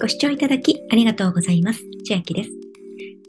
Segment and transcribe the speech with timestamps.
[0.00, 1.80] ご視聴いただきありがとうございます。
[2.06, 2.50] 千秋です。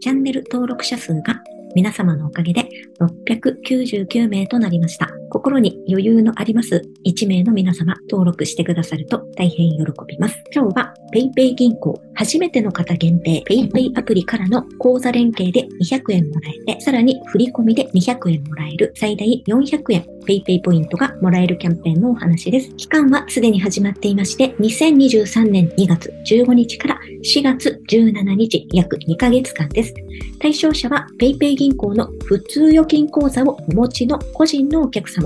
[0.02, 1.42] チャンネル登録者数が
[1.74, 5.10] 皆様のおかげで699名となりました。
[5.30, 10.36] 心に余裕のあります1名の皆様登録してくださると大変喜びます。
[10.54, 22.70] 今日は PayPay 銀行初めての方限定 PayPay アプリからの口座連携で200円もらえて、さらに振り込みで200円もらえる最大400円 PayPay ポイントがもらえるキャンペーンのお話です。
[22.76, 29.94] 期間はすでに始まっていまして、2023年2月15日から4月17日約2ヶ月間です。
[30.40, 35.19] 対象者は PayPay 銀行の普通預金口座をお持ちの個人のお客様、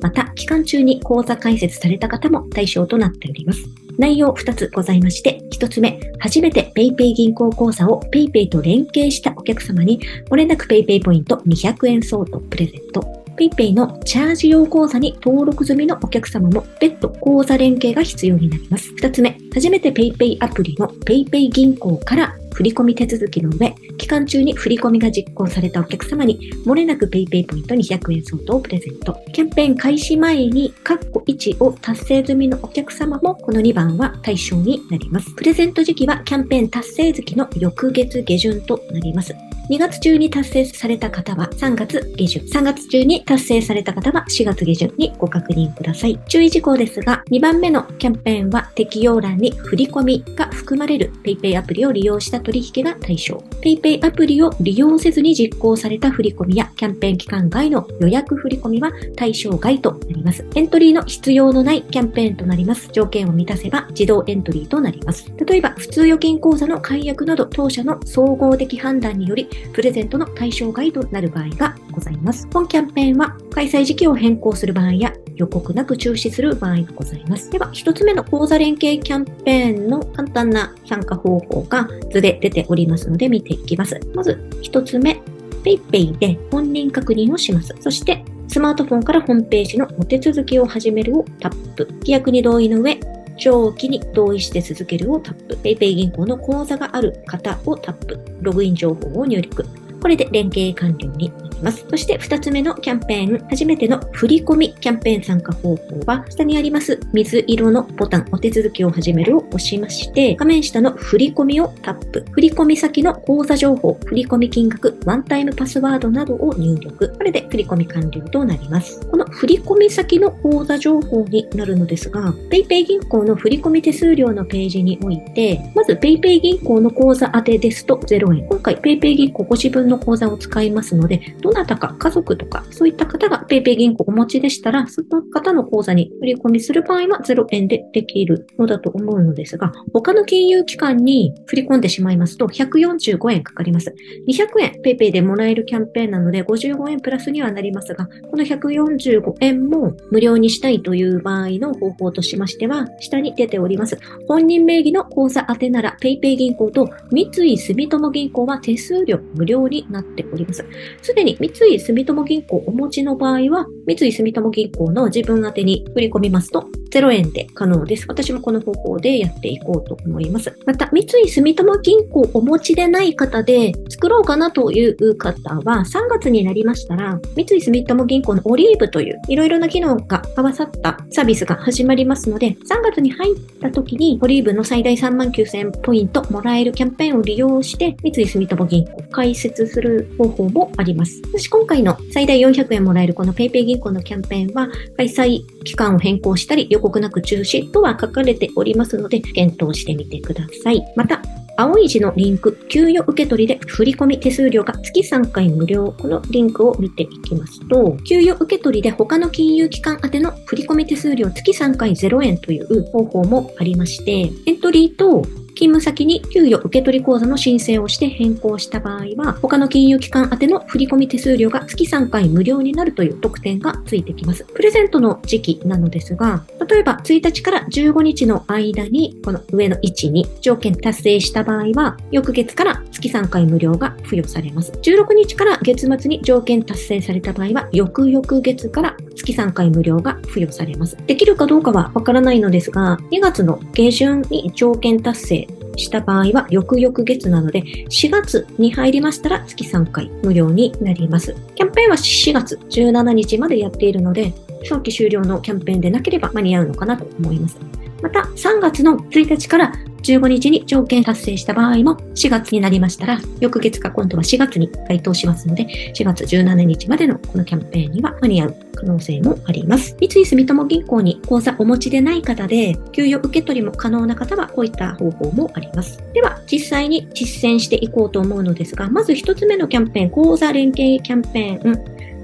[0.00, 3.60] また期間中に口座開設された方も対象となっております。
[3.98, 10.00] 内容2つございまして、1つ目、初めて PayPay 銀行口座を PayPay と連携したお客様に、
[10.30, 13.20] 漏れなく PayPay ポイント200円相当プレゼント。
[13.36, 18.90] PayPay のチャージ用口座に登録済みのお客様も別途口座連携が必要になります。
[18.96, 29.16] 二つ目、初めて PayPay アプリの PayPay 銀行から振込手続きの上、期間中に振込が実行されたお客様に、漏れなく PayPay ポイント200円相当をプレゼント。
[29.32, 35.34] キャンペーン開始前に、カッコ1を達成済みのお客様も、この2番は対象になります。
[35.34, 39.34] プレゼント時期はキャンペーン達成月の翌月下旬となります。
[39.70, 46.18] 2月中に達成された方は3月下旬、3月中に達成された方は4月下旬にご確認ください。
[46.26, 53.36] 注意事項ですが、2番目のキャンペーンは適用欄に振り込みが含まれる PayPay アプリを利用した取引が対象。
[53.62, 60.44] PayPay アプリを利用せずに実行された振込やキャンペーン期間外の予約振込は対象外となります。
[60.56, 62.88] エントリーの必要のないキャンペーンとなります。
[62.90, 65.32] 条件を満たせば自動エントリーとなります。
[65.46, 72.48] 例えば、普通預金口座の解約など当社の総合的判断によりプレゼントの対象外となる場合がございます。
[72.52, 77.50] 本キャンペーンは開催時期を変更する場合や予告なく中止する場合がございます。
[77.50, 83.98] では、一つ目の講座連携キャンペーンの簡単な参加方法が図で出ておりますので見ていきます。
[84.14, 85.20] まず、一つ目、
[85.64, 87.74] PayPay で本人確認をします。
[87.80, 91.86] そして、スマートフォンからホームページのお手続きを始めるをタップ。
[92.00, 92.98] 規約に同意の上、
[93.40, 95.56] 長期に同意して続けるをタップ。
[95.56, 98.20] PayPay 銀行の口座がある方をタップ。
[98.42, 99.64] ログイン情報を入力。
[100.00, 101.86] これで連携完了になります。
[101.88, 117.12] そして2つ目のキャンペーン、初めての振込キャンペーン参加方法は、下にあります水色のボタン、お手続きを始めるを押しまして、画面下の振込をタップ、振込先の口座情報、振込金額、ワンタイムパスワードなどを入力。
[117.16, 119.00] これで振込完了となります。
[119.08, 128.46] この振込先の口座情報になるのですが、PayPay 銀行の振込手数料のページにおいて、まず PayPay 銀行の口座宛てですと0円。
[128.48, 143.94] 今回 PayPay 銀行ご自分の口座を使いますので、どなたか家族とかそういった方が PayPay 銀行お持ちでしたら、その方の口座に振り込みする場合は0円でできるのだと思うのですが、他の金融機関に振り込んでしまいますと145円かかります。
[144.28, 153.98] 200円 PayPay でもらえるキャンペーンなので55円プラスにはなりますが、この145 5円も無料にしたいという場合の方法としましては、下に出ております。
[154.26, 160.64] 本人名義の口座宛てなら PayPay 銀行と三井住友銀行は手数料無料になっております。
[161.02, 168.04] すでに三井住友銀行をお持ちの場合は、三井住友銀行の自分宛てに振り込みますと、0円で可能です。
[168.08, 170.56] 私もこの方法でやっていこうと思います。
[170.66, 191.20] また、三井住友銀行をお持ちでない方で、作ろうかなという方は、3月になりましたら、三井住友銀行のオリーブという、いろいろな機能が合わさったサービスが始まりますので、3月に入った時に、オリーブの最大3万9000ポイントもらえるキャンペーンを利用して、三井住友銀行を開設する方法もあります。
[191.32, 200.82] そして今回の最大400円もらえるこの PayPay 銀行のキャンペーンは、開催期間を変更したり、予告なく中止とは書かれておりますので、検討してみてください。
[200.96, 201.20] また、
[201.56, 205.94] 青い字のリンク、給与受取で振込手数料が月3回無料。
[205.98, 215.22] このリンクを見ていきますと、給与受取で他の金融機関宛ての振込手数料月3回0円という方法もありまして、エントリーと
[215.60, 224.46] 勤務先に給与受取口座の申請をして変更した場合は、他の金融機関宛ての振込手数料が月3回無料になるという特典がついてきます。
[224.54, 234.70] プレゼントの時期なのですが、例えば1日から15日の間に、この上の位置に条件達成した場合は、翌月から月3回無料が付与されます。
[234.70, 240.96] 16日から月末に条件達成された場合は、翌々月から月3回無料が付与されます。
[241.08, 251.34] できるかどうかはわからないのですが、2月の下旬に条件達成した場合は翌々月なので、4月に入りましたら月3回無料になります。
[251.54, 254.32] キャンペーンは4月17日までやっているので、
[254.64, 257.56] 早期終了のキャンペーンでなければ間に合うのかなと思います。
[258.02, 259.72] また、3月の1日から
[260.02, 269.96] 15日に条件達成した場合も4月になりましたら、翌月か今度は4月に該当しますので、4月17日までのこのキャンペーンには間に合う可能性もあります。
[270.00, 276.02] 三井住友銀行に口座お持ちでない方で、給与受け取りも可能な方はこういった方法もあります。
[276.12, 281.74] では、実際に実践していこうと思うのですが、まず1つ目のキャンペーン、口座連携キャンペーン、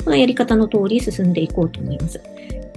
[0.05, 2.21] このやり方の通り進んでいこうと思います。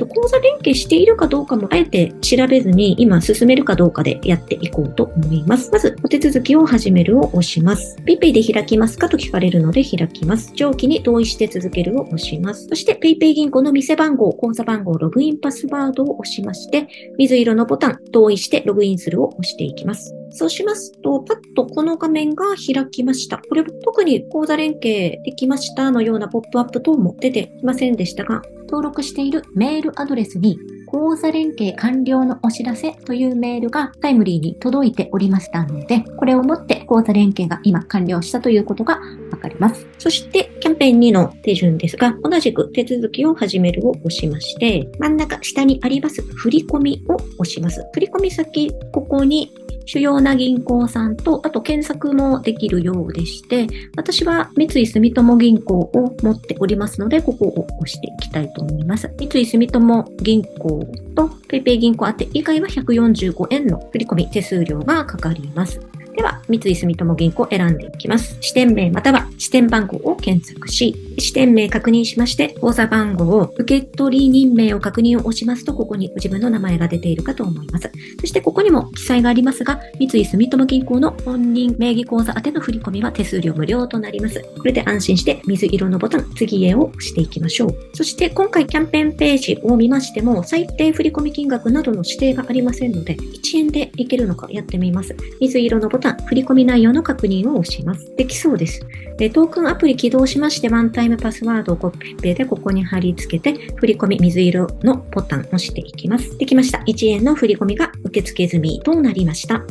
[0.07, 5.69] 口座連携しているかどうかもあえて調べずに今進めるかどうかでやっていこうと思います。
[5.71, 7.97] まず、お手続きを始めるを押します。
[8.05, 10.51] PayPay で開きますかと聞かれるので開きます。
[10.55, 12.67] 上記に同意して続けるを押します。
[12.67, 16.87] そして PayPay 銀行の店番号、口座番号、ログインパスワードを押しまして、
[17.17, 20.13] 水色のボタン、同意してログインするを押していきます。
[20.31, 23.37] そうしますと、パッとこの画面が開きました。
[23.49, 38.99] これ特に口座連携できましたのようなポップアップ等も出てきませんでしたが、登録しているメールアドレスに口座連携完了のお知らせというメールがタイムリーに届いておりましたので、これをもって口座連携が今完了したということが
[39.31, 39.87] わかります。
[39.99, 47.85] そして、キャンペーン2の手順ですが、同じく手続きを始めるを押しまして、真ん中下にあります振込を押します。
[47.93, 49.51] 振込先、ここに
[49.91, 53.65] 主要な銀行さんと、あと検索もできるようでして、
[53.97, 59.09] 私は三井住友銀行を持っておりますので、ここを押していきたいと思います。
[59.17, 65.81] 三井住友銀行と PayPay 銀行宛て以外は145円の振込手数料がかかります。
[66.15, 68.37] では、三井住友銀行を選んでいきます。
[68.41, 77.91] 支店名または支店番号を検索し、支店名確認しまして、口座番号を受取人名を確認を押しますと、ここに自分の名前が出ているかと思います。
[78.19, 84.43] そしてここにも記載がありますが、三井住友銀行の本人名義口座宛ての振込は手数料無料となります。
[84.57, 87.75] これで安心して水色のボタン、次へを押していきましょう。
[87.93, 95.15] そして今回キャンペーンページを見ましても、最低振込金額などの指定がありませんので、1円でいけるのかやってみます。
[95.39, 98.15] 水色のボタンタ振込み内容の確認を押します。
[98.15, 98.81] できそうです。
[99.17, 106.37] でトークンアプリ起動しまして、ワンタイムパスワードをコピペでここに貼り付けて、振り込み水色のボタンを押していきます。
[106.37, 106.79] できました。
[106.79, 109.63] 1円の振り込みが受付済みとなりました。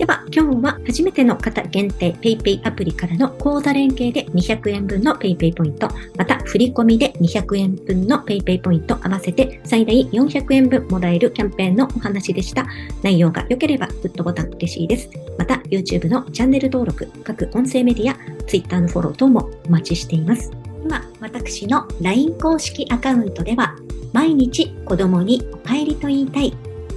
[0.00, 12.66] では、今日は初めての方限定 PayPay アプリからの口座連携で200円分の PayPay ポイント、また振り込みで200円分の PayPay ポイント合わせて最大400円分もらえるキャンペーンのお話でした。
[13.02, 15.10] 内容が良ければグッドボタン嬉しいです。
[15.36, 20.50] また YouTube のチャンネル登録、各音声メディア、Twitter のフォロー等もお待ちしています。
[20.82, 23.76] 今、私の LINE 公式アカウントでは
[24.14, 26.56] 毎日子供にお帰りと言いたい